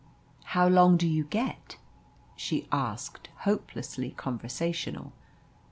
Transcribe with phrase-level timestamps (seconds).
[0.57, 1.77] "How long do you get?"
[2.35, 5.13] she asked, hopelessly conversational.